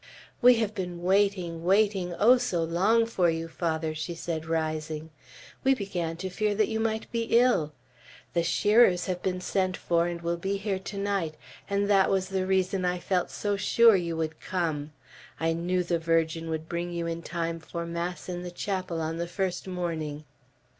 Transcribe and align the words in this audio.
"We 0.41 0.55
have 0.55 0.73
been 0.73 1.03
waiting, 1.03 1.63
waiting, 1.63 2.15
oh, 2.17 2.39
so 2.39 2.63
long 2.63 3.05
for 3.05 3.29
you, 3.29 3.47
Father!" 3.47 3.93
she 3.93 4.15
said, 4.15 4.47
rising. 4.47 5.11
"We 5.63 5.75
began 5.75 6.17
to 6.17 6.29
fear 6.31 6.55
that 6.55 6.69
you 6.69 6.79
might 6.79 7.11
be 7.11 7.25
ill. 7.37 7.73
The 8.33 8.41
shearers 8.41 9.05
have 9.05 9.21
been 9.21 9.39
sent 9.39 9.77
for, 9.77 10.07
and 10.07 10.19
will 10.19 10.37
be 10.37 10.57
here 10.57 10.79
tonight, 10.79 11.35
and 11.69 11.87
that 11.87 12.09
was 12.09 12.29
the 12.29 12.47
reason 12.47 12.83
I 12.83 12.97
felt 12.97 13.29
so 13.29 13.55
sure 13.55 13.95
you 13.95 14.17
would 14.17 14.39
come. 14.39 14.91
I 15.39 15.53
knew 15.53 15.83
the 15.83 15.99
Virgin 15.99 16.49
would 16.49 16.67
bring 16.67 16.91
you 16.91 17.05
in 17.05 17.21
time 17.21 17.59
for 17.59 17.85
mass 17.85 18.27
in 18.27 18.41
the 18.41 18.49
chapel 18.49 19.01
on 19.01 19.17
the 19.17 19.27
first 19.27 19.67
morning." 19.67 20.25